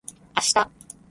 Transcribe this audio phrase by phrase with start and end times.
[0.33, 0.61] あした